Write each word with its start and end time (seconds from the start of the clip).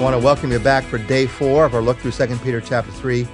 I 0.00 0.02
want 0.02 0.14
to 0.18 0.24
welcome 0.24 0.50
you 0.50 0.58
back 0.58 0.84
for 0.84 0.96
day 0.96 1.26
four 1.26 1.66
of 1.66 1.74
our 1.74 1.82
look 1.82 1.98
through 1.98 2.12
2 2.12 2.38
Peter 2.38 2.58
chapter 2.58 2.90
3. 2.90 3.28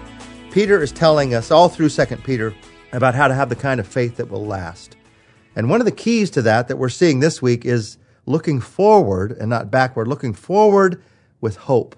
Peter 0.51 0.83
is 0.83 0.91
telling 0.91 1.33
us 1.33 1.53
all 1.53 1.69
through 1.69 1.91
2 1.91 2.04
Peter 2.25 2.53
about 2.91 3.15
how 3.15 3.29
to 3.29 3.35
have 3.35 3.49
the 3.49 3.54
kind 3.54 3.79
of 3.79 3.87
faith 3.87 4.17
that 4.17 4.29
will 4.29 4.45
last. 4.45 4.97
And 5.54 5.71
one 5.71 5.81
of 5.81 5.85
the 5.85 5.93
keys 5.93 6.29
to 6.31 6.43
that 6.43 6.67
that 6.67 6.76
we're 6.76 6.89
seeing 6.89 7.21
this 7.21 7.40
week 7.40 7.65
is 7.65 7.99
looking 8.26 8.61
forward 8.61 9.31
and 9.31 9.49
not 9.49 9.71
backward, 9.71 10.08
looking 10.08 10.35
forward 10.35 11.01
with 11.40 11.54
hope. 11.54 11.94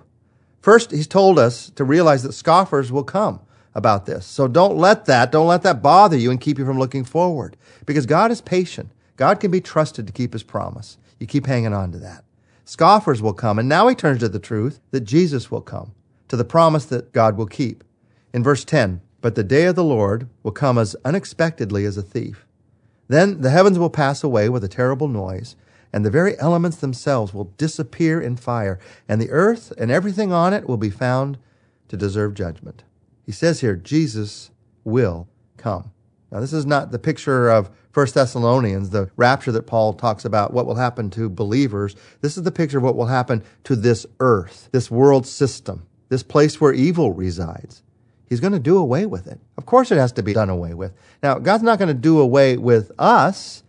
First, 0.60 0.91
he's 0.91 1.06
told 1.06 1.38
us 1.38 1.70
to 1.70 1.82
realize 1.82 2.23
that 2.23 2.34
scoffers 2.34 2.92
will 2.92 3.05
come 3.05 3.41
about 3.74 4.05
this. 4.05 4.27
So 4.27 4.48
don't 4.48 4.77
let 4.77 5.06
that, 5.06 5.32
don't 5.32 5.46
let 5.46 5.62
that 5.62 5.80
bother 5.80 6.19
you 6.19 6.30
and 6.30 6.38
keep 6.38 6.59
you 6.59 6.66
from 6.66 6.78
looking 6.78 7.05
forward 7.05 7.56
because 7.87 8.05
God 8.05 8.30
is 8.30 8.42
patient. 8.42 8.91
God 9.16 9.41
can 9.41 9.50
be 9.50 9.62
trusted 9.62 10.06
to 10.06 10.12
keep 10.12 10.34
his 10.34 10.42
promise. 10.42 10.98
You 11.19 11.27
keep 11.27 11.46
hanging 11.46 11.73
on 11.73 11.91
to 11.92 11.98
that. 12.00 12.23
Scoffers 12.68 13.22
will 13.22 13.32
come. 13.32 13.58
And 13.58 13.66
now 13.66 13.88
he 13.88 13.95
turns 13.95 14.20
to 14.20 14.28
the 14.28 14.38
truth 14.38 14.78
that 14.90 15.00
Jesus 15.00 15.50
will 15.50 15.62
come, 15.62 15.95
to 16.28 16.36
the 16.36 16.45
promise 16.45 16.84
that 16.84 17.14
God 17.14 17.38
will 17.38 17.46
keep. 17.46 17.82
In 18.34 18.45
verse 18.45 18.62
10, 18.62 19.00
but 19.22 19.34
the 19.34 19.42
day 19.42 19.64
of 19.64 19.74
the 19.74 19.82
Lord 19.82 20.28
will 20.42 20.52
come 20.52 20.76
as 20.76 20.95
unexpectedly 21.02 21.86
as 21.86 21.96
a 21.96 22.02
thief. 22.02 22.45
Then 23.09 23.40
the 23.40 23.48
heavens 23.48 23.78
will 23.78 23.88
pass 23.88 24.23
away 24.23 24.50
with 24.50 24.62
a 24.62 24.68
terrible 24.68 25.09
noise, 25.09 25.56
and 25.95 26.04
the 26.04 26.10
very 26.10 26.38
elements 26.38 26.76
themselves 26.76 27.32
will 27.32 27.54
disappear 27.56 28.20
in 28.20 28.36
fire, 28.36 28.78
and 29.09 29.18
the 29.18 29.30
earth 29.30 29.73
and 29.78 29.90
everything 29.90 30.30
on 30.30 30.52
it 30.52 30.68
will 30.68 30.76
be 30.76 30.90
found 30.90 31.38
to 31.88 31.96
deserve 31.96 32.34
judgment. 32.34 32.84
He 33.24 33.32
says 33.32 33.62
here, 33.62 33.76
Jesus 33.76 34.50
will 34.84 35.26
come. 35.56 35.90
Now, 36.30 36.41
this 36.41 36.52
is 36.52 36.66
not 36.66 36.91
the 36.91 36.98
picture 36.98 37.48
of 37.48 37.70
First 37.91 38.14
Thessalonians, 38.14 38.91
the 38.91 39.10
rapture 39.16 39.52
that 39.52 39.66
Paul 39.66 39.95
talks 39.95 40.24
about, 40.24 40.52
what 40.52 40.66
will 40.66 40.74
happen 40.74 41.10
to 41.10 41.30
believers. 41.30 41.96
This 42.21 42.37
is 42.37 42.43
the 42.43 42.52
picture 42.52 42.79
of 42.79 42.84
what 42.84 42.96
will 42.96 43.07
happen 43.07 43.43
to 43.65 43.74
this 43.74 44.04
earth, 44.21 44.68
this 44.71 44.90
world 44.90 45.26
system, 45.26 45.87
this 46.10 46.23
place 46.23 46.60
where 46.60 46.73
evil 46.73 47.12
resides. 47.12 47.82
He's 48.29 48.40
going 48.40 48.52
to 48.52 48.59
do 48.59 48.76
away 48.76 49.06
with 49.06 49.26
it. 49.26 49.40
Of 49.56 49.65
course, 49.65 49.90
it 49.90 49.96
has 49.96 50.12
to 50.12 50.23
be 50.23 50.34
done 50.34 50.51
away 50.51 50.74
with. 50.74 50.93
Now, 51.23 51.38
God's 51.38 51.62
not 51.62 51.79
going 51.79 51.88
to 51.88 51.95
do 51.95 52.21
away 52.21 52.59
with 52.59 52.93
us. 52.99 53.62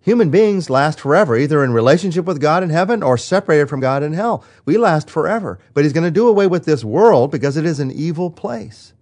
Human 0.00 0.30
beings 0.30 0.70
last 0.70 1.00
forever, 1.00 1.36
either 1.36 1.64
in 1.64 1.72
relationship 1.72 2.24
with 2.24 2.40
God 2.40 2.62
in 2.62 2.70
heaven 2.70 3.02
or 3.02 3.18
separated 3.18 3.68
from 3.68 3.80
God 3.80 4.04
in 4.04 4.12
hell. 4.12 4.44
We 4.64 4.78
last 4.78 5.10
forever. 5.10 5.58
But 5.74 5.82
He's 5.82 5.92
going 5.92 6.04
to 6.04 6.12
do 6.12 6.28
away 6.28 6.46
with 6.46 6.64
this 6.64 6.84
world 6.84 7.32
because 7.32 7.56
it 7.56 7.66
is 7.66 7.80
an 7.80 7.90
evil 7.90 8.30
place. 8.30 8.92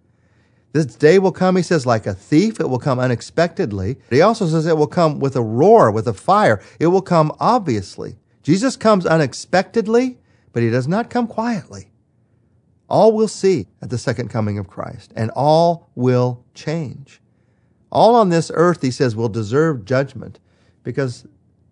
This 0.77 0.94
day 0.94 1.19
will 1.19 1.32
come, 1.32 1.56
he 1.56 1.62
says, 1.62 1.86
like 1.86 2.06
a 2.06 2.12
thief. 2.12 2.60
It 2.60 2.69
will 2.69 2.78
come 2.78 2.98
unexpectedly. 2.98 3.96
He 4.10 4.20
also 4.20 4.46
says 4.46 4.66
it 4.66 4.77
will 4.77 4.86
come 4.86 5.20
with 5.20 5.34
a 5.34 5.42
roar, 5.42 5.91
with 5.91 6.06
a 6.06 6.12
fire. 6.12 6.60
It 6.78 6.88
will 6.88 7.00
come 7.00 7.33
obviously. 7.41 8.18
Jesus 8.42 8.77
comes 8.77 9.06
unexpectedly, 9.06 10.18
but 10.52 10.62
he 10.62 10.68
does 10.68 10.86
not 10.86 11.08
come 11.08 11.28
quietly. 11.28 11.92
All 12.91 13.12
will 13.12 13.27
see 13.27 13.68
at 13.80 13.88
the 13.88 13.96
second 13.96 14.28
coming 14.28 14.58
of 14.58 14.68
Christ, 14.68 15.14
and 15.16 15.30
all 15.30 15.88
will 15.94 16.44
change. 16.52 17.22
All 17.90 18.14
on 18.14 18.28
this 18.28 18.50
earth, 18.52 18.83
he 18.83 18.90
says, 18.90 19.16
will 19.16 19.30
deserve 19.30 19.86
judgment 19.86 20.40
because 20.83 21.27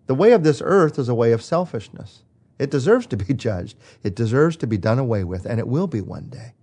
the 0.07 0.15
way 0.15 0.31
of 0.31 0.43
this 0.43 0.63
earth 0.65 0.97
is 0.97 1.09
a 1.09 1.13
way 1.13 1.31
of 1.31 1.43
selfishness. 1.43 2.23
It 2.57 2.71
deserves 2.71 3.05
to 3.05 3.17
be 3.17 3.33
judged. 3.35 3.77
It 4.01 4.15
deserves 4.15 4.57
to 4.57 4.65
be 4.65 4.79
done 4.79 4.97
away 4.97 5.23
with, 5.23 5.45
and 5.45 5.59
it 5.59 5.67
will 5.67 5.85
be 5.85 6.01
one 6.01 6.29
day. 6.29 6.55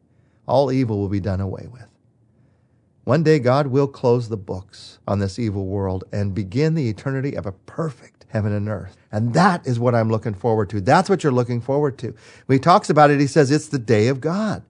All 0.49 0.73
evil 0.73 0.99
will 0.99 1.09
be 1.09 1.21
done 1.21 1.41
away 1.41 1.69
with. 1.71 1.87
One 3.05 3.23
day 3.23 3.39
God 3.39 3.67
will 3.67 3.89
close 3.89 4.29
the 4.29 4.37
books 4.37 4.99
on 5.09 5.19
this 5.19 5.39
evil 5.39 5.67
world 5.67 6.05
and 6.13 6.35
begin 6.35 6.75
the 6.75 6.89
eternity 6.89 7.35
of 7.37 7.47
a 7.47 7.53
perfect 7.53 8.27
heaven 8.29 8.53
and 8.53 8.69
earth. 8.69 8.97
And 9.11 9.35
that 9.35 9.67
is 9.67 9.79
what 9.79 9.95
I'm 9.95 10.09
looking 10.09 10.35
forward 10.35 10.71
to. 10.71 10.81
That's 10.81 11.11
what 11.11 11.23
you're 11.23 11.33
looking 11.33 11.61
forward 11.61 11.99
to. 11.99 12.15
When 12.47 12.57
he 12.57 12.61
talks 12.61 12.89
about 12.89 13.11
it, 13.11 13.21
he 13.21 13.27
says 13.27 13.51
it's 13.51 13.69
the 13.69 13.79
day 13.79 14.09
of 14.09 14.21
God. 14.21 14.63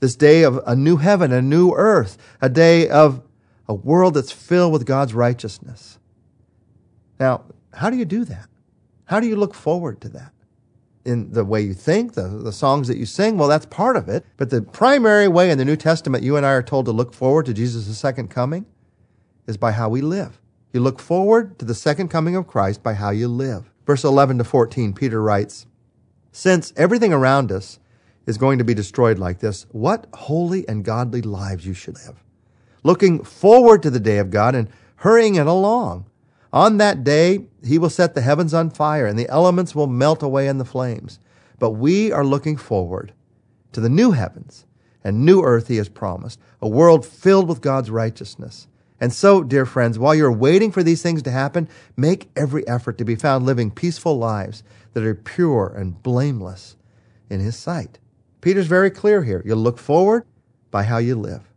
This 0.00 0.14
day 0.14 0.44
of 0.44 0.60
a 0.66 0.76
new 0.76 0.96
heaven, 0.96 1.32
a 1.32 1.42
new 1.42 1.72
earth, 1.72 2.16
a 2.40 2.48
day 2.48 2.88
of 2.88 3.22
a 3.68 3.74
world 3.74 4.14
that's 4.14 4.32
filled 4.32 4.72
with 4.72 4.86
God's 4.86 5.12
righteousness. 5.12 5.98
Now, 7.18 7.42
how 7.74 7.90
do 7.90 7.96
you 7.96 8.04
do 8.04 8.24
that? 8.24 8.48
How 9.06 9.18
do 9.18 9.26
you 9.26 9.36
look 9.36 9.54
forward 9.54 10.00
to 10.02 10.08
that? 10.10 10.32
In 11.04 11.32
the 11.32 11.44
way 11.44 11.60
you 11.60 11.74
think, 11.74 12.14
the, 12.14 12.28
the 12.28 12.52
songs 12.52 12.88
that 12.88 12.98
you 12.98 13.06
sing, 13.06 13.38
well, 13.38 13.48
that's 13.48 13.66
part 13.66 13.96
of 13.96 14.08
it. 14.08 14.24
But 14.36 14.50
the 14.50 14.62
primary 14.62 15.28
way 15.28 15.50
in 15.50 15.58
the 15.58 15.64
New 15.64 15.76
Testament 15.76 16.24
you 16.24 16.36
and 16.36 16.44
I 16.44 16.50
are 16.50 16.62
told 16.62 16.86
to 16.86 16.92
look 16.92 17.14
forward 17.14 17.46
to 17.46 17.54
Jesus' 17.54 17.98
second 17.98 18.28
coming 18.28 18.66
is 19.46 19.56
by 19.56 19.72
how 19.72 19.88
we 19.88 20.00
live. 20.00 20.40
You 20.72 20.80
look 20.80 21.00
forward 21.00 21.58
to 21.58 21.64
the 21.64 21.74
second 21.74 22.08
coming 22.08 22.36
of 22.36 22.46
Christ 22.46 22.82
by 22.82 22.94
how 22.94 23.10
you 23.10 23.28
live. 23.28 23.70
Verse 23.86 24.04
11 24.04 24.38
to 24.38 24.44
14, 24.44 24.92
Peter 24.92 25.22
writes, 25.22 25.66
Since 26.30 26.74
everything 26.76 27.12
around 27.12 27.50
us 27.50 27.78
is 28.26 28.36
going 28.36 28.58
to 28.58 28.64
be 28.64 28.74
destroyed 28.74 29.18
like 29.18 29.38
this, 29.38 29.66
what 29.70 30.06
holy 30.12 30.68
and 30.68 30.84
godly 30.84 31.22
lives 31.22 31.66
you 31.66 31.72
should 31.72 31.94
live. 31.94 32.22
Looking 32.82 33.24
forward 33.24 33.82
to 33.82 33.90
the 33.90 33.98
day 33.98 34.18
of 34.18 34.30
God 34.30 34.54
and 34.54 34.68
hurrying 34.96 35.36
it 35.36 35.46
along 35.46 36.04
on 36.52 36.78
that 36.78 37.04
day, 37.04 37.46
he 37.64 37.78
will 37.78 37.90
set 37.90 38.14
the 38.14 38.20
heavens 38.20 38.54
on 38.54 38.70
fire 38.70 39.06
and 39.06 39.18
the 39.18 39.28
elements 39.28 39.74
will 39.74 39.86
melt 39.86 40.22
away 40.22 40.48
in 40.48 40.58
the 40.58 40.64
flames. 40.64 41.18
But 41.58 41.72
we 41.72 42.12
are 42.12 42.24
looking 42.24 42.56
forward 42.56 43.12
to 43.72 43.80
the 43.80 43.88
new 43.88 44.12
heavens 44.12 44.64
and 45.04 45.24
new 45.24 45.42
earth 45.42 45.68
he 45.68 45.76
has 45.76 45.88
promised, 45.88 46.40
a 46.60 46.68
world 46.68 47.04
filled 47.04 47.48
with 47.48 47.60
God's 47.60 47.90
righteousness. 47.90 48.66
And 49.00 49.12
so, 49.12 49.44
dear 49.44 49.64
friends, 49.64 49.98
while 49.98 50.14
you're 50.14 50.32
waiting 50.32 50.72
for 50.72 50.82
these 50.82 51.02
things 51.02 51.22
to 51.22 51.30
happen, 51.30 51.68
make 51.96 52.30
every 52.34 52.66
effort 52.66 52.98
to 52.98 53.04
be 53.04 53.14
found 53.14 53.46
living 53.46 53.70
peaceful 53.70 54.18
lives 54.18 54.62
that 54.92 55.04
are 55.04 55.14
pure 55.14 55.72
and 55.76 56.02
blameless 56.02 56.76
in 57.30 57.40
his 57.40 57.56
sight. 57.56 57.98
Peter's 58.40 58.66
very 58.66 58.90
clear 58.90 59.22
here. 59.22 59.42
You 59.44 59.54
look 59.54 59.78
forward 59.78 60.24
by 60.70 60.82
how 60.82 60.98
you 60.98 61.14
live. 61.14 61.47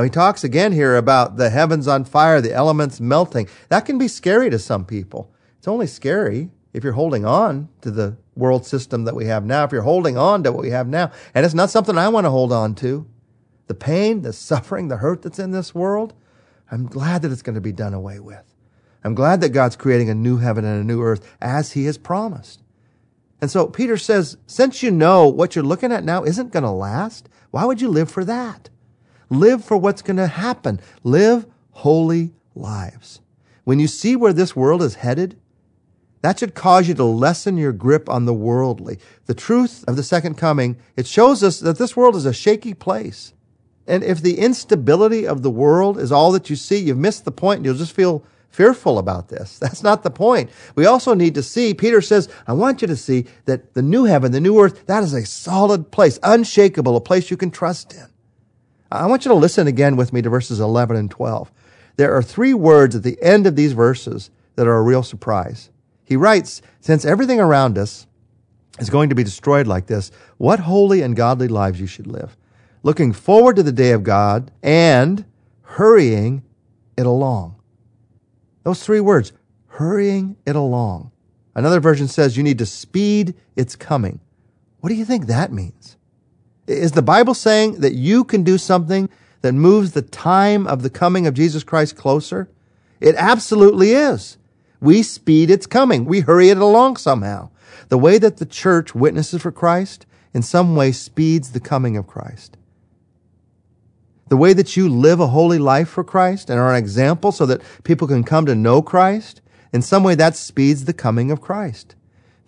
Now 0.00 0.04
he 0.04 0.08
talks 0.08 0.44
again 0.44 0.72
here 0.72 0.96
about 0.96 1.36
the 1.36 1.50
heavens 1.50 1.86
on 1.86 2.06
fire, 2.06 2.40
the 2.40 2.54
elements 2.54 3.02
melting. 3.02 3.50
That 3.68 3.84
can 3.84 3.98
be 3.98 4.08
scary 4.08 4.48
to 4.48 4.58
some 4.58 4.86
people. 4.86 5.30
It's 5.58 5.68
only 5.68 5.86
scary 5.86 6.48
if 6.72 6.82
you're 6.82 6.94
holding 6.94 7.26
on 7.26 7.68
to 7.82 7.90
the 7.90 8.16
world 8.34 8.64
system 8.64 9.04
that 9.04 9.14
we 9.14 9.26
have 9.26 9.44
now, 9.44 9.64
if 9.64 9.72
you're 9.72 9.82
holding 9.82 10.16
on 10.16 10.42
to 10.44 10.52
what 10.52 10.62
we 10.62 10.70
have 10.70 10.88
now. 10.88 11.12
And 11.34 11.44
it's 11.44 11.54
not 11.54 11.68
something 11.68 11.98
I 11.98 12.08
want 12.08 12.24
to 12.24 12.30
hold 12.30 12.50
on 12.50 12.74
to. 12.76 13.06
The 13.66 13.74
pain, 13.74 14.22
the 14.22 14.32
suffering, 14.32 14.88
the 14.88 14.96
hurt 14.96 15.20
that's 15.20 15.38
in 15.38 15.50
this 15.50 15.74
world, 15.74 16.14
I'm 16.70 16.86
glad 16.86 17.20
that 17.20 17.30
it's 17.30 17.42
going 17.42 17.56
to 17.56 17.60
be 17.60 17.70
done 17.70 17.92
away 17.92 18.20
with. 18.20 18.54
I'm 19.04 19.14
glad 19.14 19.42
that 19.42 19.50
God's 19.50 19.76
creating 19.76 20.08
a 20.08 20.14
new 20.14 20.38
heaven 20.38 20.64
and 20.64 20.80
a 20.80 20.86
new 20.86 21.02
earth 21.02 21.30
as 21.42 21.72
he 21.72 21.84
has 21.84 21.98
promised. 21.98 22.62
And 23.38 23.50
so 23.50 23.66
Peter 23.66 23.98
says, 23.98 24.38
since 24.46 24.82
you 24.82 24.92
know 24.92 25.28
what 25.28 25.54
you're 25.54 25.62
looking 25.62 25.92
at 25.92 26.04
now 26.04 26.24
isn't 26.24 26.54
going 26.54 26.62
to 26.62 26.70
last, 26.70 27.28
why 27.50 27.66
would 27.66 27.82
you 27.82 27.90
live 27.90 28.10
for 28.10 28.24
that? 28.24 28.70
Live 29.30 29.64
for 29.64 29.76
what's 29.76 30.02
going 30.02 30.16
to 30.16 30.26
happen. 30.26 30.80
Live 31.04 31.46
holy 31.70 32.32
lives. 32.54 33.20
When 33.64 33.78
you 33.78 33.86
see 33.86 34.16
where 34.16 34.32
this 34.32 34.56
world 34.56 34.82
is 34.82 34.96
headed, 34.96 35.38
that 36.22 36.38
should 36.38 36.54
cause 36.54 36.88
you 36.88 36.94
to 36.94 37.04
lessen 37.04 37.56
your 37.56 37.72
grip 37.72 38.08
on 38.08 38.26
the 38.26 38.34
worldly. 38.34 38.98
The 39.26 39.34
truth 39.34 39.84
of 39.88 39.96
the 39.96 40.02
second 40.02 40.34
coming, 40.36 40.76
it 40.96 41.06
shows 41.06 41.42
us 41.42 41.60
that 41.60 41.78
this 41.78 41.96
world 41.96 42.16
is 42.16 42.26
a 42.26 42.32
shaky 42.32 42.74
place. 42.74 43.32
And 43.86 44.04
if 44.04 44.20
the 44.20 44.38
instability 44.38 45.26
of 45.26 45.42
the 45.42 45.50
world 45.50 45.98
is 45.98 46.12
all 46.12 46.32
that 46.32 46.50
you 46.50 46.56
see, 46.56 46.78
you've 46.78 46.98
missed 46.98 47.24
the 47.24 47.32
point 47.32 47.58
and 47.58 47.66
you'll 47.66 47.74
just 47.74 47.96
feel 47.96 48.24
fearful 48.50 48.98
about 48.98 49.28
this. 49.28 49.58
That's 49.60 49.82
not 49.82 50.02
the 50.02 50.10
point. 50.10 50.50
We 50.74 50.86
also 50.86 51.14
need 51.14 51.34
to 51.36 51.42
see, 51.42 51.72
Peter 51.72 52.00
says, 52.00 52.28
I 52.46 52.52
want 52.52 52.82
you 52.82 52.88
to 52.88 52.96
see 52.96 53.26
that 53.46 53.74
the 53.74 53.82
new 53.82 54.04
heaven, 54.04 54.32
the 54.32 54.40
new 54.40 54.60
earth, 54.60 54.86
that 54.86 55.02
is 55.02 55.14
a 55.14 55.24
solid 55.24 55.90
place, 55.90 56.18
unshakable, 56.22 56.96
a 56.96 57.00
place 57.00 57.30
you 57.30 57.36
can 57.36 57.50
trust 57.50 57.94
in. 57.94 58.06
I 58.92 59.06
want 59.06 59.24
you 59.24 59.30
to 59.30 59.36
listen 59.36 59.66
again 59.66 59.96
with 59.96 60.12
me 60.12 60.20
to 60.22 60.30
verses 60.30 60.58
11 60.58 60.96
and 60.96 61.10
12. 61.10 61.52
There 61.96 62.14
are 62.14 62.22
three 62.22 62.54
words 62.54 62.96
at 62.96 63.02
the 63.02 63.20
end 63.22 63.46
of 63.46 63.54
these 63.54 63.72
verses 63.72 64.30
that 64.56 64.66
are 64.66 64.76
a 64.76 64.82
real 64.82 65.02
surprise. 65.02 65.70
He 66.04 66.16
writes, 66.16 66.60
Since 66.80 67.04
everything 67.04 67.40
around 67.40 67.78
us 67.78 68.06
is 68.80 68.90
going 68.90 69.08
to 69.10 69.14
be 69.14 69.22
destroyed 69.22 69.66
like 69.66 69.86
this, 69.86 70.10
what 70.38 70.60
holy 70.60 71.02
and 71.02 71.14
godly 71.14 71.46
lives 71.46 71.80
you 71.80 71.86
should 71.86 72.08
live, 72.08 72.36
looking 72.82 73.12
forward 73.12 73.56
to 73.56 73.62
the 73.62 73.72
day 73.72 73.92
of 73.92 74.02
God 74.02 74.50
and 74.62 75.24
hurrying 75.62 76.42
it 76.96 77.06
along. 77.06 77.60
Those 78.64 78.82
three 78.82 79.00
words, 79.00 79.32
hurrying 79.68 80.36
it 80.46 80.56
along. 80.56 81.12
Another 81.54 81.80
version 81.80 82.08
says 82.08 82.36
you 82.36 82.42
need 82.42 82.58
to 82.58 82.66
speed 82.66 83.34
its 83.54 83.76
coming. 83.76 84.20
What 84.80 84.88
do 84.88 84.96
you 84.96 85.04
think 85.04 85.26
that 85.26 85.52
means? 85.52 85.96
Is 86.70 86.92
the 86.92 87.02
Bible 87.02 87.34
saying 87.34 87.80
that 87.80 87.94
you 87.94 88.22
can 88.22 88.44
do 88.44 88.56
something 88.56 89.10
that 89.42 89.52
moves 89.52 89.92
the 89.92 90.02
time 90.02 90.68
of 90.68 90.82
the 90.82 90.90
coming 90.90 91.26
of 91.26 91.34
Jesus 91.34 91.64
Christ 91.64 91.96
closer? 91.96 92.48
It 93.00 93.16
absolutely 93.16 93.90
is. 93.90 94.38
We 94.80 95.02
speed 95.02 95.50
its 95.50 95.66
coming. 95.66 96.04
We 96.04 96.20
hurry 96.20 96.48
it 96.50 96.58
along 96.58 96.96
somehow. 96.96 97.50
The 97.88 97.98
way 97.98 98.18
that 98.18 98.36
the 98.36 98.46
church 98.46 98.94
witnesses 98.94 99.42
for 99.42 99.50
Christ 99.50 100.06
in 100.32 100.42
some 100.42 100.76
way 100.76 100.92
speeds 100.92 101.50
the 101.50 101.60
coming 101.60 101.96
of 101.96 102.06
Christ. 102.06 102.56
The 104.28 104.36
way 104.36 104.52
that 104.52 104.76
you 104.76 104.88
live 104.88 105.18
a 105.18 105.26
holy 105.26 105.58
life 105.58 105.88
for 105.88 106.04
Christ 106.04 106.48
and 106.48 106.60
are 106.60 106.70
an 106.72 106.78
example 106.78 107.32
so 107.32 107.46
that 107.46 107.62
people 107.82 108.06
can 108.06 108.22
come 108.22 108.46
to 108.46 108.54
know 108.54 108.80
Christ, 108.80 109.40
in 109.72 109.82
some 109.82 110.04
way 110.04 110.14
that 110.14 110.36
speeds 110.36 110.84
the 110.84 110.92
coming 110.92 111.32
of 111.32 111.40
Christ. 111.40 111.96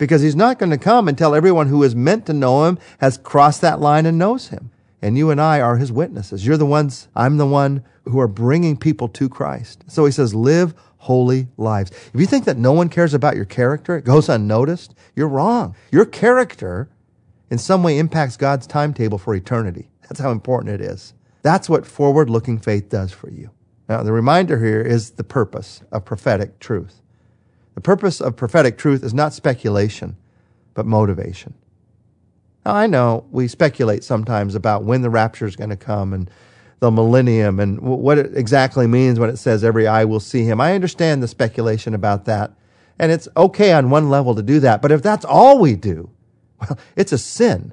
Because 0.02 0.20
he's 0.20 0.34
not 0.34 0.58
going 0.58 0.70
to 0.70 0.78
come 0.78 1.06
until 1.06 1.32
everyone 1.32 1.68
who 1.68 1.84
is 1.84 1.94
meant 1.94 2.26
to 2.26 2.32
know 2.32 2.64
him 2.64 2.76
has 2.98 3.16
crossed 3.16 3.60
that 3.60 3.80
line 3.80 4.04
and 4.04 4.18
knows 4.18 4.48
him. 4.48 4.72
And 5.00 5.16
you 5.16 5.30
and 5.30 5.40
I 5.40 5.60
are 5.60 5.76
his 5.76 5.92
witnesses. 5.92 6.44
You're 6.44 6.56
the 6.56 6.66
ones, 6.66 7.06
I'm 7.14 7.36
the 7.36 7.46
one 7.46 7.84
who 8.06 8.18
are 8.18 8.26
bringing 8.26 8.76
people 8.76 9.06
to 9.10 9.28
Christ. 9.28 9.84
So 9.86 10.04
he 10.04 10.10
says, 10.10 10.34
live 10.34 10.74
holy 10.96 11.46
lives. 11.56 11.92
If 12.12 12.20
you 12.20 12.26
think 12.26 12.46
that 12.46 12.56
no 12.56 12.72
one 12.72 12.88
cares 12.88 13.14
about 13.14 13.36
your 13.36 13.44
character, 13.44 13.96
it 13.96 14.04
goes 14.04 14.28
unnoticed, 14.28 14.92
you're 15.14 15.28
wrong. 15.28 15.76
Your 15.92 16.04
character 16.04 16.88
in 17.48 17.58
some 17.58 17.84
way 17.84 17.96
impacts 17.96 18.36
God's 18.36 18.66
timetable 18.66 19.18
for 19.18 19.36
eternity. 19.36 19.88
That's 20.08 20.18
how 20.18 20.32
important 20.32 20.74
it 20.74 20.80
is. 20.80 21.14
That's 21.42 21.68
what 21.68 21.86
forward 21.86 22.28
looking 22.28 22.58
faith 22.58 22.88
does 22.88 23.12
for 23.12 23.30
you. 23.30 23.50
Now, 23.88 24.02
the 24.02 24.12
reminder 24.12 24.58
here 24.58 24.80
is 24.80 25.12
the 25.12 25.22
purpose 25.22 25.80
of 25.92 26.04
prophetic 26.04 26.58
truth. 26.58 27.01
The 27.74 27.80
purpose 27.80 28.20
of 28.20 28.36
prophetic 28.36 28.76
truth 28.78 29.02
is 29.02 29.14
not 29.14 29.32
speculation, 29.32 30.16
but 30.74 30.86
motivation. 30.86 31.54
Now, 32.64 32.74
I 32.74 32.86
know 32.86 33.26
we 33.30 33.48
speculate 33.48 34.04
sometimes 34.04 34.54
about 34.54 34.84
when 34.84 35.02
the 35.02 35.10
rapture 35.10 35.46
is 35.46 35.56
going 35.56 35.70
to 35.70 35.76
come 35.76 36.12
and 36.12 36.30
the 36.80 36.90
millennium 36.90 37.60
and 37.60 37.80
what 37.80 38.18
it 38.18 38.36
exactly 38.36 38.86
means 38.86 39.18
when 39.18 39.30
it 39.30 39.36
says 39.36 39.62
every 39.62 39.86
eye 39.86 40.04
will 40.04 40.20
see 40.20 40.44
him. 40.44 40.60
I 40.60 40.74
understand 40.74 41.22
the 41.22 41.28
speculation 41.28 41.94
about 41.94 42.24
that. 42.24 42.52
And 42.98 43.10
it's 43.10 43.28
okay 43.36 43.72
on 43.72 43.90
one 43.90 44.10
level 44.10 44.34
to 44.34 44.42
do 44.42 44.60
that. 44.60 44.82
But 44.82 44.92
if 44.92 45.02
that's 45.02 45.24
all 45.24 45.58
we 45.58 45.74
do, 45.74 46.10
well, 46.60 46.78
it's 46.96 47.12
a 47.12 47.18
sin 47.18 47.72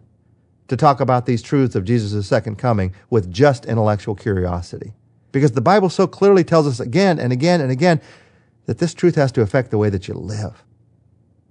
to 0.68 0.78
talk 0.78 1.00
about 1.00 1.26
these 1.26 1.42
truths 1.42 1.76
of 1.76 1.86
Jesus' 1.86 2.28
second 2.28 2.58
coming 2.58 2.94
with 3.10 3.32
just 3.32 3.66
intellectual 3.66 4.16
curiosity. 4.16 4.94
Because 5.32 5.52
the 5.52 5.62
Bible 5.62 5.90
so 5.90 6.08
clearly 6.08 6.44
tells 6.44 6.68
us 6.68 6.80
again 6.80 7.20
and 7.20 7.34
again 7.34 7.62
and 7.62 7.72
again 7.72 8.02
that 8.70 8.78
this 8.78 8.94
truth 8.94 9.16
has 9.16 9.32
to 9.32 9.42
affect 9.42 9.72
the 9.72 9.80
way 9.80 9.90
that 9.90 10.08
you 10.08 10.14
live. 10.14 10.64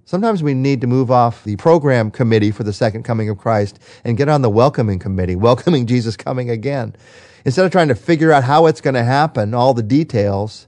Sometimes 0.05 0.41
we 0.41 0.53
need 0.53 0.79
to 0.79 0.87
move 0.87 1.11
off 1.11 1.43
the 1.43 1.57
program 1.57 2.11
committee 2.11 2.49
for 2.49 2.63
the 2.63 2.71
second 2.71 3.03
coming 3.03 3.27
of 3.27 3.37
Christ 3.37 3.77
and 4.05 4.15
get 4.15 4.29
on 4.29 4.41
the 4.41 4.49
welcoming 4.49 4.99
committee, 4.99 5.35
welcoming 5.49 5.85
Jesus 5.85 6.15
coming 6.15 6.49
again. 6.49 6.95
Instead 7.43 7.65
of 7.65 7.73
trying 7.73 7.89
to 7.89 7.95
figure 7.95 8.31
out 8.31 8.45
how 8.45 8.67
it's 8.67 8.79
going 8.79 8.93
to 8.93 9.03
happen, 9.03 9.53
all 9.53 9.73
the 9.73 9.83
details, 9.83 10.67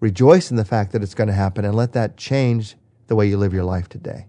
rejoice 0.00 0.50
in 0.50 0.56
the 0.56 0.64
fact 0.64 0.90
that 0.90 1.04
it's 1.04 1.14
going 1.14 1.28
to 1.28 1.34
happen 1.34 1.64
and 1.64 1.76
let 1.76 1.92
that 1.92 2.16
change 2.16 2.74
the 3.06 3.14
way 3.14 3.28
you 3.28 3.36
live 3.36 3.54
your 3.54 3.62
life 3.62 3.88
today. 3.88 4.26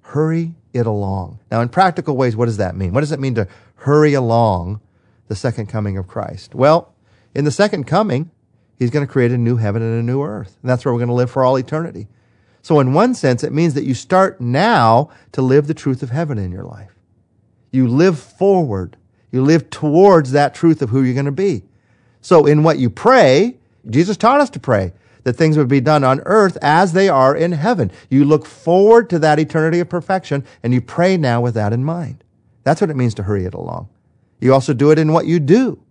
Hurry 0.00 0.54
it 0.72 0.86
along. 0.86 1.40
Now, 1.50 1.60
in 1.60 1.68
practical 1.68 2.16
ways, 2.16 2.36
what 2.36 2.46
does 2.46 2.56
that 2.56 2.74
mean? 2.74 2.94
What 2.94 3.00
does 3.00 3.12
it 3.12 3.20
mean 3.20 3.34
to 3.34 3.46
hurry 3.74 4.14
along 4.14 4.80
the 5.28 5.36
second 5.36 5.66
coming 5.66 5.98
of 5.98 6.06
Christ? 6.06 6.54
Well, 6.54 6.94
in 7.34 7.44
the 7.44 7.50
second 7.50 7.86
coming, 7.86 8.30
he's 8.80 8.90
going 8.90 9.06
to 9.06 9.12
create 9.12 9.30
a 9.30 9.38
new 9.38 9.56
heaven 9.56 9.82
and 9.82 10.00
a 10.00 10.02
new 10.02 10.22
earth. 10.22 10.56
And 10.62 10.68
that's 10.68 10.84
where 10.84 10.92
we're 10.92 10.98
going 10.98 11.08
to 11.08 11.14
live 11.14 11.30
for 11.30 11.44
all 11.44 11.56
eternity. 11.56 12.08
So, 12.62 12.80
in 12.80 12.92
one 12.92 13.14
sense, 13.14 13.44
it 13.44 13.52
means 13.52 13.74
that 13.74 13.84
you 13.84 13.94
start 13.94 14.40
now 14.40 15.10
to 15.32 15.40
live 15.40 15.68
the 15.68 15.74
truth 15.74 16.02
of 16.02 16.10
heaven 16.10 16.36
in 16.36 16.50
your 16.50 16.64
life. 16.64 16.92
You 17.70 17.86
live 17.86 18.18
forward. 18.18 18.96
You 19.30 19.42
live 19.42 19.70
towards 19.70 20.32
that 20.32 20.54
truth 20.54 20.82
of 20.82 20.90
who 20.90 21.02
you're 21.02 21.14
going 21.14 21.26
to 21.26 21.32
be. 21.32 21.62
So, 22.20 22.46
in 22.46 22.62
what 22.62 22.78
you 22.78 22.90
pray, 22.90 23.58
Jesus 23.88 24.16
taught 24.16 24.40
us 24.40 24.50
to 24.50 24.60
pray 24.60 24.92
that 25.22 25.34
things 25.34 25.56
would 25.56 25.68
be 25.68 25.80
done 25.80 26.02
on 26.02 26.20
earth 26.26 26.58
as 26.62 26.92
they 26.92 27.08
are 27.08 27.36
in 27.36 27.52
heaven. 27.52 27.90
You 28.08 28.24
look 28.24 28.46
forward 28.46 29.08
to 29.10 29.18
that 29.20 29.38
eternity 29.38 29.80
of 29.80 29.88
perfection 29.88 30.44
and 30.62 30.72
you 30.72 30.80
pray 30.80 31.16
now 31.16 31.40
with 31.40 31.54
that 31.54 31.72
in 31.72 31.84
mind. 31.84 32.24
That's 32.64 32.80
what 32.80 32.90
it 32.90 32.96
means 32.96 33.14
to 33.14 33.22
hurry 33.24 33.44
it 33.44 33.54
along. 33.54 33.88
You 34.40 34.54
also 34.54 34.72
do 34.72 34.90
it 34.90 34.98
in 34.98 35.12
what 35.12 35.26
you 35.26 35.38
do. 35.38 35.82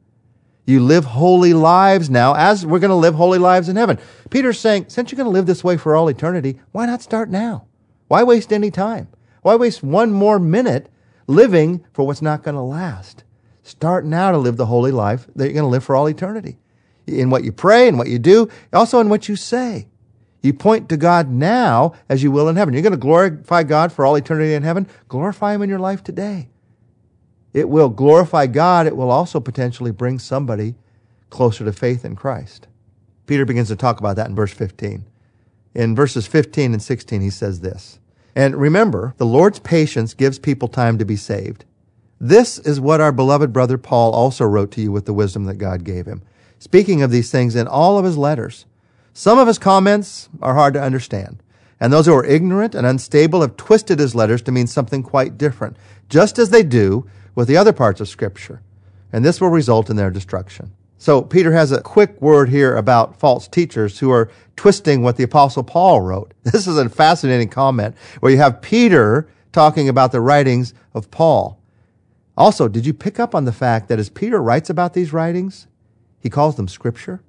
You 0.70 0.84
live 0.84 1.04
holy 1.04 1.54
lives 1.56 2.12
now 2.12 2.36
as 2.36 2.64
we're 2.64 2.78
going 2.78 2.90
to 2.90 2.96
live 2.96 3.16
holy 3.16 3.40
lives 3.40 3.70
in 3.70 3.76
heaven. 3.76 3.98
Peter's 4.30 4.60
saying, 4.60 4.86
since 4.88 5.12
you're 5.12 5.18
going 5.18 5.26
to 5.26 5.32
live 5.32 5.48
this 5.48 5.64
way 5.64 5.78
for 5.78 5.96
all 5.96 6.08
eternity, 6.10 6.60
why 6.72 6.86
not 6.86 7.02
start 7.02 7.28
now? 7.28 7.66
Why 8.08 8.22
waste 8.22 8.54
any 8.54 8.70
time? 8.70 9.08
Why 9.42 9.56
waste 9.56 9.82
one 9.82 10.12
more 10.12 10.38
minute 10.38 10.88
living 11.26 11.84
for 11.92 12.06
what's 12.06 12.22
not 12.22 12.44
going 12.44 12.54
to 12.54 12.62
last? 12.62 13.24
Start 13.64 14.06
now 14.06 14.32
to 14.32 14.38
live 14.38 14.58
the 14.58 14.68
holy 14.68 14.92
life 14.92 15.28
that 15.36 15.46
you're 15.46 15.54
going 15.54 15.64
to 15.64 15.70
live 15.70 15.84
for 15.84 15.96
all 15.96 16.08
eternity. 16.08 16.60
In 17.08 17.32
what 17.32 17.44
you 17.44 17.52
pray 17.52 17.88
and 17.88 17.98
what 17.98 18.08
you 18.08 18.20
do, 18.20 18.48
also 18.72 19.00
in 19.00 19.10
what 19.10 19.28
you 19.28 19.36
say. 19.36 19.88
You 20.44 20.54
point 20.54 20.88
to 20.90 20.98
God 20.98 21.30
now 21.32 21.94
as 22.08 22.22
you 22.22 22.32
will 22.32 22.48
in 22.48 22.58
heaven. 22.58 22.76
You're 22.76 22.84
going 22.84 22.92
to 22.92 22.98
glorify 22.98 23.64
God 23.64 23.92
for 23.92 24.06
all 24.06 24.16
eternity 24.16 24.54
in 24.54 24.62
heaven. 24.62 24.88
Glorify 25.08 25.56
Him 25.56 25.64
in 25.64 25.70
your 25.70 25.80
life 25.80 26.04
today. 26.04 26.50
It 27.54 27.70
will 27.70 27.90
glorify 27.90 28.48
God. 28.48 28.88
It 28.88 28.96
will 28.96 29.12
also 29.12 29.40
potentially 29.40 29.92
bring 29.92 30.20
somebody 30.20 30.76
closer 31.30 31.66
to 31.66 31.74
faith 31.74 32.06
in 32.06 32.16
Christ. 32.16 32.68
Peter 33.26 33.46
begins 33.46 33.68
to 33.68 33.76
talk 33.76 34.00
about 34.00 34.16
that 34.16 34.28
in 34.28 34.36
verse 34.36 34.54
15. 34.54 35.06
In 35.76 35.96
verses 35.96 36.26
15 36.28 36.74
and 36.74 36.82
16, 36.82 37.22
he 37.22 37.30
says 37.30 37.60
this. 37.60 38.00
And 38.36 38.56
remember, 38.56 39.14
the 39.18 39.26
Lord's 39.26 39.60
patience 39.60 40.14
gives 40.14 40.40
people 40.40 40.68
time 40.68 40.98
to 40.98 41.06
be 41.06 41.16
saved. 41.16 41.66
This 42.20 42.60
is 42.60 42.80
what 42.80 43.02
our 43.02 43.12
beloved 43.12 43.54
brother 43.54 43.78
Paul 43.78 44.12
also 44.12 44.46
wrote 44.46 44.72
to 44.72 44.82
you 44.82 44.92
with 44.92 45.06
the 45.06 45.14
wisdom 45.14 45.46
that 45.46 45.56
God 45.56 45.84
gave 45.84 46.06
him, 46.06 46.22
speaking 46.58 47.02
of 47.02 47.12
these 47.12 47.32
things 47.32 47.56
in 47.56 47.68
all 47.68 47.98
of 47.98 48.06
his 48.06 48.18
letters. 48.18 48.66
Some 49.14 49.40
of 49.40 49.48
his 49.48 49.58
comments 49.58 50.28
are 50.42 50.54
hard 50.54 50.74
to 50.74 50.82
understand, 50.82 51.42
and 51.80 51.94
those 51.94 52.08
who 52.08 52.14
are 52.14 52.26
ignorant 52.26 52.76
and 52.76 52.86
unstable 52.86 53.42
have 53.42 53.56
twisted 53.56 54.00
his 54.00 54.16
letters 54.16 54.42
to 54.44 54.52
mean 54.52 54.68
something 54.68 55.02
quite 55.02 55.38
different, 55.38 55.78
just 56.10 56.38
as 56.38 56.50
they 56.50 56.64
do 56.64 57.10
with 57.40 57.48
the 57.48 57.56
other 57.56 57.72
parts 57.72 58.02
of 58.02 58.10
Scripture, 58.10 58.62
and 59.14 59.24
this 59.24 59.40
will 59.40 59.48
result 59.48 59.90
in 59.90 59.96
their 59.96 60.12
destruction. 60.12 60.74
So 60.98 61.22
Peter 61.22 61.54
has 61.54 61.72
a 61.72 61.82
quick 61.82 62.22
word 62.22 62.50
here 62.50 62.76
about 62.76 63.18
false 63.18 63.48
teachers 63.48 63.98
who 63.98 64.12
are 64.12 64.30
twisting 64.58 65.04
what 65.04 65.16
the 65.16 65.24
apostle 65.24 65.64
Paul 65.64 66.02
wrote. 66.02 66.34
This 66.44 66.68
is 66.68 66.78
a 66.78 66.90
fascinating 66.90 67.48
comment 67.48 67.96
where 68.20 68.30
you 68.30 68.40
have 68.40 68.62
Peter 68.62 69.30
talking 69.54 69.88
about 69.88 70.12
the 70.12 70.20
writings 70.20 70.74
of 70.94 71.10
Paul. 71.12 71.62
Also, 72.36 72.68
did 72.68 72.86
you 72.86 72.94
pick 72.94 73.22
up 73.22 73.34
on 73.34 73.46
the 73.46 73.54
fact 73.54 73.88
that 73.88 74.00
as 74.00 74.10
Peter 74.10 74.42
writes 74.44 74.70
about 74.70 74.94
these 74.94 75.14
writings, 75.14 75.68
he 76.20 76.30
calls 76.30 76.58
them 76.58 76.68
scripture? 76.68 77.22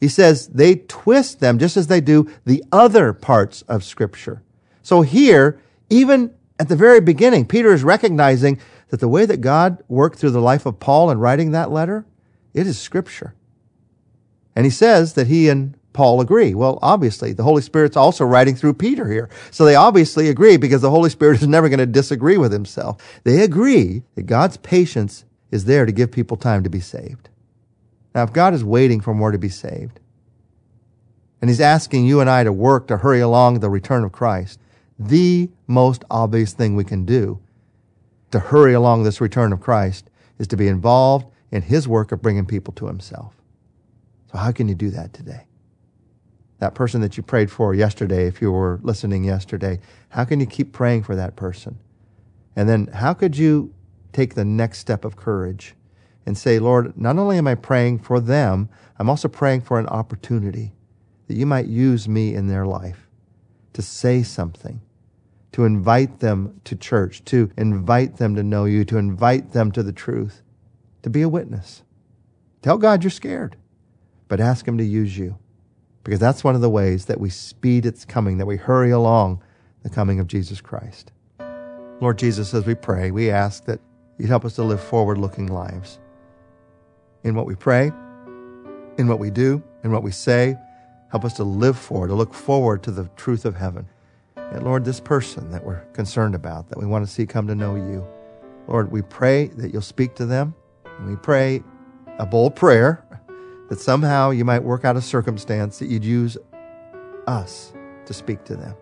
He 0.00 0.08
says 0.08 0.48
they 0.48 0.76
twist 0.76 1.40
them 1.40 1.58
just 1.58 1.76
as 1.76 1.88
they 1.88 2.00
do 2.00 2.30
the 2.46 2.64
other 2.72 3.12
parts 3.12 3.60
of 3.68 3.84
scripture. 3.84 4.42
So 4.82 5.02
here, 5.02 5.60
even 5.90 6.32
at 6.58 6.68
the 6.68 6.76
very 6.76 7.00
beginning, 7.00 7.46
Peter 7.46 7.72
is 7.72 7.84
recognizing 7.84 8.58
that 8.88 9.00
the 9.00 9.08
way 9.08 9.26
that 9.26 9.40
God 9.40 9.82
worked 9.88 10.18
through 10.18 10.30
the 10.30 10.40
life 10.40 10.66
of 10.66 10.80
Paul 10.80 11.10
in 11.10 11.18
writing 11.18 11.50
that 11.50 11.70
letter, 11.70 12.06
it 12.54 12.66
is 12.66 12.78
scripture. 12.78 13.34
And 14.56 14.64
he 14.64 14.70
says 14.70 15.14
that 15.14 15.26
he 15.26 15.48
and 15.48 15.76
Paul 15.92 16.20
agree. 16.20 16.54
Well, 16.54 16.78
obviously, 16.80 17.32
the 17.32 17.42
Holy 17.42 17.62
Spirit's 17.62 17.96
also 17.96 18.24
writing 18.24 18.54
through 18.54 18.74
Peter 18.74 19.10
here. 19.10 19.28
So 19.50 19.64
they 19.64 19.74
obviously 19.74 20.28
agree 20.28 20.56
because 20.56 20.80
the 20.80 20.90
Holy 20.90 21.10
Spirit 21.10 21.36
is 21.42 21.48
never 21.48 21.68
going 21.68 21.78
to 21.78 21.86
disagree 21.86 22.38
with 22.38 22.52
himself. 22.52 23.20
They 23.24 23.42
agree 23.42 24.02
that 24.14 24.26
God's 24.26 24.56
patience 24.58 25.24
is 25.50 25.64
there 25.64 25.86
to 25.86 25.92
give 25.92 26.12
people 26.12 26.36
time 26.36 26.62
to 26.64 26.70
be 26.70 26.80
saved. 26.80 27.28
Now, 28.14 28.22
if 28.22 28.32
God 28.32 28.54
is 28.54 28.64
waiting 28.64 29.00
for 29.00 29.14
more 29.14 29.32
to 29.32 29.38
be 29.38 29.48
saved, 29.48 30.00
and 31.40 31.48
he's 31.48 31.60
asking 31.60 32.06
you 32.06 32.20
and 32.20 32.28
I 32.28 32.44
to 32.44 32.52
work 32.52 32.88
to 32.88 32.98
hurry 32.98 33.20
along 33.20 33.60
the 33.60 33.70
return 33.70 34.02
of 34.02 34.12
Christ, 34.12 34.60
the 34.98 35.50
most 35.66 36.04
obvious 36.10 36.52
thing 36.52 36.74
we 36.74 36.84
can 36.84 37.04
do 37.04 37.40
to 38.30 38.38
hurry 38.38 38.74
along 38.74 39.02
this 39.02 39.20
return 39.20 39.52
of 39.52 39.60
Christ 39.60 40.10
is 40.38 40.46
to 40.48 40.56
be 40.56 40.68
involved 40.68 41.26
in 41.50 41.62
his 41.62 41.88
work 41.88 42.12
of 42.12 42.22
bringing 42.22 42.46
people 42.46 42.72
to 42.74 42.86
himself. 42.86 43.34
So, 44.30 44.38
how 44.38 44.52
can 44.52 44.68
you 44.68 44.74
do 44.74 44.90
that 44.90 45.12
today? 45.12 45.46
That 46.58 46.74
person 46.74 47.00
that 47.00 47.16
you 47.16 47.22
prayed 47.22 47.50
for 47.50 47.74
yesterday, 47.74 48.26
if 48.26 48.42
you 48.42 48.52
were 48.52 48.80
listening 48.82 49.24
yesterday, 49.24 49.80
how 50.10 50.24
can 50.24 50.40
you 50.40 50.46
keep 50.46 50.72
praying 50.72 51.04
for 51.04 51.16
that 51.16 51.36
person? 51.36 51.78
And 52.56 52.68
then, 52.68 52.88
how 52.88 53.14
could 53.14 53.36
you 53.36 53.72
take 54.12 54.34
the 54.34 54.44
next 54.44 54.78
step 54.78 55.04
of 55.04 55.16
courage 55.16 55.74
and 56.26 56.36
say, 56.36 56.58
Lord, 56.58 56.96
not 56.96 57.16
only 57.16 57.38
am 57.38 57.46
I 57.46 57.54
praying 57.54 58.00
for 58.00 58.20
them, 58.20 58.68
I'm 58.98 59.08
also 59.08 59.28
praying 59.28 59.62
for 59.62 59.78
an 59.78 59.86
opportunity 59.86 60.72
that 61.28 61.34
you 61.34 61.46
might 61.46 61.66
use 61.66 62.08
me 62.08 62.34
in 62.34 62.48
their 62.48 62.66
life 62.66 63.08
to 63.74 63.82
say 63.82 64.22
something 64.22 64.80
to 65.52 65.64
invite 65.64 66.20
them 66.20 66.60
to 66.64 66.76
church, 66.76 67.24
to 67.26 67.50
invite 67.56 68.16
them 68.16 68.34
to 68.34 68.42
know 68.42 68.64
you, 68.64 68.84
to 68.84 68.98
invite 68.98 69.52
them 69.52 69.72
to 69.72 69.82
the 69.82 69.92
truth, 69.92 70.42
to 71.02 71.10
be 71.10 71.22
a 71.22 71.28
witness. 71.28 71.82
Tell 72.62 72.78
God 72.78 73.02
you're 73.02 73.10
scared, 73.10 73.56
but 74.28 74.40
ask 74.40 74.66
Him 74.66 74.78
to 74.78 74.84
use 74.84 75.16
you. 75.16 75.38
Because 76.04 76.20
that's 76.20 76.44
one 76.44 76.54
of 76.54 76.60
the 76.60 76.70
ways 76.70 77.06
that 77.06 77.20
we 77.20 77.30
speed 77.30 77.84
its 77.84 78.04
coming, 78.04 78.38
that 78.38 78.46
we 78.46 78.56
hurry 78.56 78.90
along 78.90 79.42
the 79.82 79.90
coming 79.90 80.20
of 80.20 80.26
Jesus 80.26 80.60
Christ. 80.60 81.12
Lord 82.00 82.18
Jesus, 82.18 82.54
as 82.54 82.64
we 82.64 82.74
pray, 82.74 83.10
we 83.10 83.30
ask 83.30 83.64
that 83.64 83.80
you'd 84.18 84.28
help 84.28 84.44
us 84.44 84.54
to 84.54 84.62
live 84.62 84.82
forward 84.82 85.18
looking 85.18 85.48
lives. 85.48 85.98
In 87.24 87.34
what 87.34 87.46
we 87.46 87.54
pray, 87.54 87.92
in 88.96 89.06
what 89.06 89.18
we 89.18 89.30
do, 89.30 89.62
in 89.84 89.90
what 89.92 90.02
we 90.02 90.10
say, 90.10 90.56
help 91.10 91.24
us 91.24 91.34
to 91.34 91.44
live 91.44 91.78
forward, 91.78 92.08
to 92.08 92.14
look 92.14 92.34
forward 92.34 92.82
to 92.84 92.90
the 92.90 93.08
truth 93.16 93.44
of 93.44 93.56
heaven. 93.56 93.88
And 94.52 94.64
Lord, 94.64 94.84
this 94.84 95.00
person 95.00 95.50
that 95.50 95.64
we're 95.64 95.84
concerned 95.92 96.34
about, 96.34 96.68
that 96.68 96.78
we 96.78 96.86
want 96.86 97.06
to 97.06 97.12
see 97.12 97.26
come 97.26 97.46
to 97.48 97.54
know 97.54 97.74
you, 97.76 98.06
Lord, 98.66 98.90
we 98.90 99.02
pray 99.02 99.48
that 99.48 99.72
you'll 99.72 99.82
speak 99.82 100.14
to 100.16 100.26
them. 100.26 100.54
We 101.06 101.16
pray 101.16 101.62
a 102.18 102.26
bold 102.26 102.56
prayer 102.56 103.04
that 103.68 103.78
somehow 103.78 104.30
you 104.30 104.44
might 104.44 104.62
work 104.62 104.84
out 104.84 104.96
a 104.96 105.02
circumstance 105.02 105.78
that 105.78 105.88
you'd 105.88 106.04
use 106.04 106.36
us 107.26 107.72
to 108.06 108.14
speak 108.14 108.44
to 108.44 108.56
them. 108.56 108.74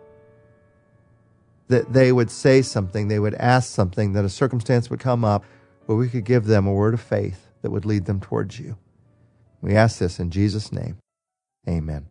that 1.69 1.93
they 1.93 2.13
would 2.13 2.31
say 2.31 2.63
something, 2.63 3.09
they 3.09 3.19
would 3.19 3.35
ask 3.35 3.73
something, 3.73 4.13
that 4.13 4.25
a 4.25 4.29
circumstance 4.29 4.91
would 4.91 5.01
come 5.01 5.25
up 5.25 5.45
where 5.87 5.99
we 5.99 6.09
could 6.09 6.25
give 6.25 6.45
them 6.47 6.67
a 6.67 6.73
word 6.73 6.95
of 6.95 7.01
faith 7.01 7.49
that 7.63 7.71
would 7.71 7.85
lead 7.85 8.05
them 8.05 8.21
towards 8.21 8.59
you. 8.59 8.77
We 9.61 9.75
ask 9.75 9.99
this 9.99 10.21
in 10.21 10.31
Jesus' 10.31 10.73
name. 10.73 10.99
Amen. 11.69 12.07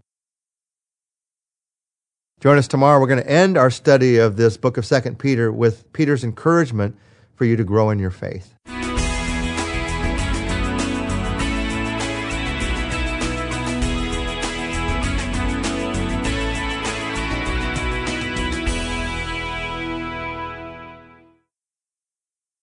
Join 2.42 2.58
us 2.58 2.68
tomorrow. 2.68 3.00
We're 3.00 3.08
going 3.08 3.24
to 3.24 3.30
end 3.30 3.58
our 3.58 3.72
study 3.72 4.18
of 4.18 4.36
this 4.36 4.58
book 4.58 4.78
of 4.78 4.86
2 4.86 5.00
Peter 5.14 5.52
with 5.52 5.92
Peter's 5.94 6.24
encouragement 6.24 6.96
for 7.34 7.46
you 7.46 7.56
to 7.56 7.64
grow 7.64 7.90
in 7.90 7.98
your 7.98 8.12
faith. 8.12 8.54